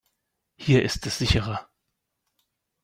Hier 0.55 0.81
ist 0.81 1.05
es 1.05 1.19
sicherer. 1.19 1.69